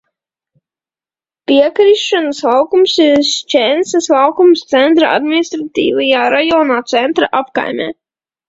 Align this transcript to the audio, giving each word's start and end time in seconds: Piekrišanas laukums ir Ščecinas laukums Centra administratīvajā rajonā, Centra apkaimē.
Piekrišanas 1.51 2.39
laukums 2.47 2.95
ir 3.05 3.21
Ščecinas 3.33 4.09
laukums 4.15 4.65
Centra 4.75 5.13
administratīvajā 5.21 6.27
rajonā, 6.37 6.83
Centra 6.95 7.31
apkaimē. 7.43 7.89